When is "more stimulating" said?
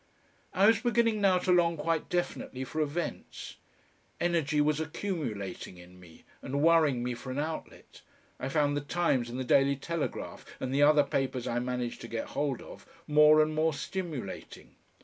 13.53-14.73